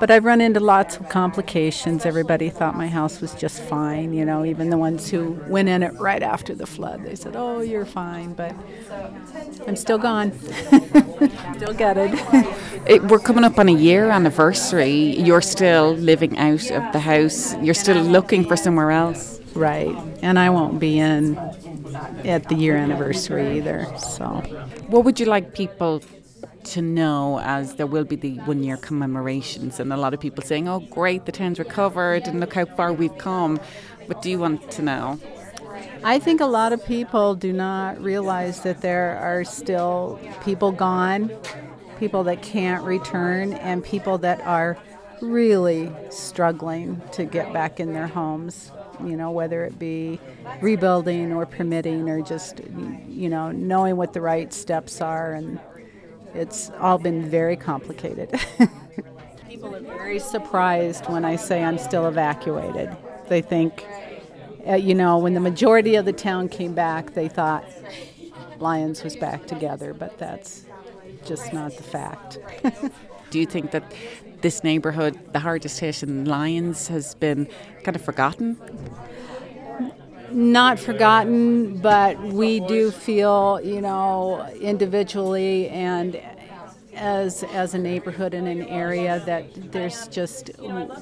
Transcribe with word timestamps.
But 0.00 0.10
I've 0.10 0.24
run 0.24 0.40
into 0.40 0.60
lots 0.60 0.96
of 0.96 1.10
complications. 1.10 2.06
Everybody 2.06 2.48
thought 2.48 2.74
my 2.74 2.88
house 2.88 3.20
was 3.20 3.34
just 3.34 3.60
fine, 3.60 4.14
you 4.14 4.24
know, 4.24 4.46
even 4.46 4.70
the 4.70 4.78
ones 4.78 5.10
who 5.10 5.38
went 5.46 5.68
in 5.68 5.82
it 5.82 5.92
right 6.00 6.22
after 6.22 6.54
the 6.54 6.66
flood. 6.66 7.04
They 7.04 7.14
said, 7.14 7.36
oh, 7.36 7.60
you're 7.60 7.84
fine, 7.84 8.32
but 8.32 8.54
I'm 9.66 9.76
still 9.76 9.98
gone. 9.98 10.32
still 11.56 11.74
gutted. 11.74 12.18
It, 12.86 13.04
we're 13.04 13.18
coming 13.18 13.44
up 13.44 13.58
on 13.58 13.68
a 13.68 13.74
year 13.74 14.08
anniversary. 14.08 15.14
You're 15.20 15.42
still 15.42 15.92
living 15.92 16.38
out 16.38 16.70
of 16.70 16.92
the 16.92 16.98
house, 16.98 17.54
you're 17.56 17.74
still 17.74 18.02
looking 18.02 18.42
for 18.42 18.56
somewhere 18.56 18.90
else. 18.90 19.38
Right. 19.54 19.94
And 20.22 20.38
I 20.38 20.48
won't 20.48 20.80
be 20.80 20.98
in 20.98 21.36
at 22.24 22.48
the 22.48 22.54
year 22.54 22.76
anniversary 22.76 23.58
either. 23.58 23.86
So, 23.98 24.24
what 24.88 25.04
would 25.04 25.20
you 25.20 25.26
like 25.26 25.54
people 25.54 26.00
to 26.70 26.82
know 26.82 27.40
as 27.40 27.74
there 27.74 27.86
will 27.86 28.04
be 28.04 28.16
the 28.16 28.36
one 28.40 28.62
year 28.62 28.76
commemorations 28.76 29.80
and 29.80 29.92
a 29.92 29.96
lot 29.96 30.14
of 30.14 30.20
people 30.20 30.42
saying, 30.42 30.68
oh, 30.68 30.80
great, 30.80 31.26
the 31.26 31.32
town's 31.32 31.58
recovered 31.58 32.26
and 32.26 32.40
look 32.40 32.54
how 32.54 32.64
far 32.64 32.92
we've 32.92 33.18
come. 33.18 33.58
What 34.06 34.22
do 34.22 34.30
you 34.30 34.38
want 34.38 34.70
to 34.72 34.82
know? 34.82 35.20
I 36.02 36.18
think 36.18 36.40
a 36.40 36.46
lot 36.46 36.72
of 36.72 36.84
people 36.84 37.34
do 37.34 37.52
not 37.52 38.00
realize 38.00 38.62
that 38.62 38.80
there 38.80 39.18
are 39.18 39.44
still 39.44 40.18
people 40.42 40.72
gone, 40.72 41.30
people 41.98 42.24
that 42.24 42.42
can't 42.42 42.82
return, 42.84 43.52
and 43.52 43.84
people 43.84 44.18
that 44.18 44.40
are 44.42 44.78
really 45.20 45.92
struggling 46.08 47.02
to 47.12 47.24
get 47.24 47.52
back 47.52 47.80
in 47.80 47.92
their 47.92 48.06
homes. 48.06 48.72
You 49.04 49.16
know, 49.16 49.30
whether 49.30 49.64
it 49.64 49.78
be 49.78 50.20
rebuilding 50.60 51.32
or 51.32 51.46
permitting 51.46 52.10
or 52.10 52.20
just, 52.22 52.60
you 53.08 53.28
know, 53.28 53.50
knowing 53.50 53.96
what 53.96 54.12
the 54.12 54.20
right 54.20 54.52
steps 54.52 55.00
are 55.00 55.32
and 55.32 55.58
it's 56.34 56.70
all 56.80 56.98
been 56.98 57.28
very 57.28 57.56
complicated. 57.56 58.30
People 59.48 59.74
are 59.74 59.80
very 59.80 60.18
surprised 60.18 61.06
when 61.06 61.24
I 61.24 61.36
say 61.36 61.62
I'm 61.62 61.78
still 61.78 62.06
evacuated. 62.06 62.96
They 63.28 63.42
think, 63.42 63.84
uh, 64.66 64.74
you 64.74 64.94
know, 64.94 65.18
when 65.18 65.34
the 65.34 65.40
majority 65.40 65.96
of 65.96 66.04
the 66.04 66.12
town 66.12 66.48
came 66.48 66.74
back, 66.74 67.14
they 67.14 67.28
thought 67.28 67.64
Lyons 68.58 69.02
was 69.02 69.16
back 69.16 69.46
together, 69.46 69.94
but 69.94 70.18
that's 70.18 70.64
just 71.24 71.52
not 71.52 71.76
the 71.76 71.82
fact. 71.82 72.38
Do 73.30 73.38
you 73.38 73.46
think 73.46 73.70
that 73.70 73.92
this 74.40 74.64
neighbourhood, 74.64 75.32
the 75.32 75.38
hardest 75.38 75.80
hit 75.80 76.02
in 76.02 76.24
Lyons, 76.24 76.88
has 76.88 77.14
been 77.14 77.48
kind 77.84 77.96
of 77.96 78.02
forgotten? 78.02 78.56
Not 80.32 80.78
forgotten, 80.78 81.78
but 81.78 82.20
we 82.20 82.60
do 82.60 82.90
feel, 82.90 83.60
you 83.62 83.80
know, 83.80 84.46
individually 84.60 85.68
and 85.68 86.20
as 86.94 87.44
as 87.44 87.74
a 87.74 87.78
neighborhood 87.78 88.34
in 88.34 88.46
an 88.46 88.62
area 88.62 89.22
that 89.24 89.72
there's 89.72 90.08
just 90.08 90.50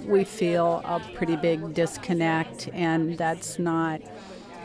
we 0.04 0.22
feel 0.24 0.82
a 0.84 1.00
pretty 1.14 1.36
big 1.36 1.74
disconnect, 1.74 2.68
and 2.72 3.16
that's 3.18 3.58
not 3.58 4.00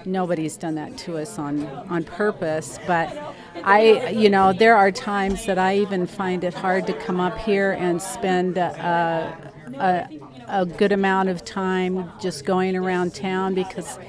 nobody's 0.06 0.58
done 0.58 0.76
that 0.76 0.98
to 0.98 1.18
us 1.18 1.40
on 1.40 1.66
on 1.90 2.04
purpose, 2.04 2.80
but. 2.88 3.36
I, 3.66 4.10
you 4.10 4.32
know, 4.32 4.52
there 4.52 4.76
are 4.76 4.92
times 4.92 5.46
that 5.46 5.60
I 5.60 5.78
even 5.78 6.08
find 6.08 6.44
it 6.44 6.56
hard 6.56 6.88
to 6.88 6.94
come 6.94 7.20
up 7.20 7.38
here 7.38 7.74
and 7.74 8.02
spend 8.02 8.58
a, 8.58 9.52
a, 9.76 10.10
a 10.48 10.66
good 10.66 10.92
amount 10.92 11.30
of 11.30 11.46
time 11.46 12.12
just 12.20 12.46
going 12.46 12.76
around 12.76 13.14
town 13.14 13.54
because 13.54 14.00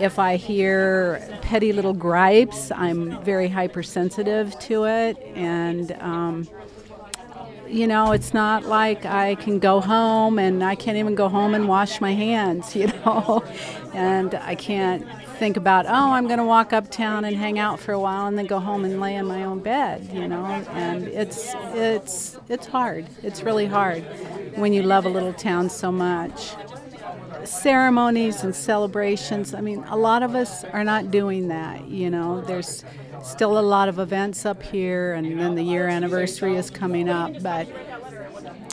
if 0.00 0.18
I 0.18 0.36
hear 0.36 1.38
petty 1.42 1.72
little 1.72 1.92
gripes, 1.92 2.70
I'm 2.72 3.22
very 3.22 3.48
hypersensitive 3.48 4.58
to 4.60 4.84
it. 4.84 5.18
And, 5.34 5.92
um, 6.00 6.48
you 7.68 7.86
know, 7.86 8.12
it's 8.12 8.34
not 8.34 8.64
like 8.64 9.04
I 9.04 9.34
can 9.36 9.58
go 9.58 9.80
home 9.80 10.38
and 10.38 10.62
I 10.62 10.74
can't 10.74 10.96
even 10.96 11.14
go 11.14 11.28
home 11.28 11.54
and 11.54 11.68
wash 11.68 12.00
my 12.00 12.12
hands, 12.12 12.74
you 12.80 12.86
know. 12.86 13.44
and 13.92 14.34
I 14.34 14.54
can't 14.54 15.06
think 15.38 15.56
about, 15.56 15.86
oh, 15.86 16.12
I'm 16.12 16.26
going 16.26 16.38
to 16.38 16.44
walk 16.44 16.72
uptown 16.72 17.24
and 17.24 17.36
hang 17.36 17.58
out 17.58 17.80
for 17.80 17.92
a 17.92 17.98
while 17.98 18.26
and 18.26 18.38
then 18.38 18.46
go 18.46 18.60
home 18.60 18.84
and 18.84 19.00
lay 19.00 19.16
in 19.16 19.26
my 19.26 19.44
own 19.44 19.60
bed, 19.60 20.08
you 20.12 20.28
know. 20.28 20.44
And 20.44 21.08
it's 21.08 21.52
it's 21.74 22.38
it's 22.48 22.66
hard. 22.66 23.06
It's 23.22 23.42
really 23.42 23.66
hard 23.66 24.02
when 24.56 24.72
you 24.72 24.82
love 24.82 25.06
a 25.06 25.08
little 25.08 25.32
town 25.32 25.68
so 25.68 25.90
much 25.90 26.54
ceremonies 27.44 28.42
and 28.42 28.54
celebrations. 28.54 29.54
I 29.54 29.60
mean, 29.60 29.84
a 29.84 29.96
lot 29.96 30.22
of 30.22 30.34
us 30.34 30.64
are 30.64 30.84
not 30.84 31.10
doing 31.10 31.48
that. 31.48 31.88
You 31.88 32.10
know, 32.10 32.40
there's 32.40 32.84
still 33.22 33.58
a 33.58 33.62
lot 33.62 33.88
of 33.88 33.98
events 33.98 34.44
up 34.44 34.62
here, 34.62 35.14
and 35.14 35.38
then 35.38 35.54
the 35.54 35.62
year 35.62 35.88
anniversary 35.88 36.56
is 36.56 36.70
coming 36.70 37.08
up, 37.08 37.42
but 37.42 37.68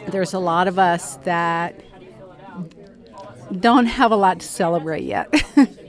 there's 0.07 0.33
a 0.33 0.39
lot 0.39 0.67
of 0.67 0.79
us 0.79 1.15
that 1.23 1.79
don't 3.59 3.85
have 3.85 4.11
a 4.11 4.15
lot 4.15 4.39
to 4.39 4.47
celebrate 4.47 5.03
yet. 5.03 5.33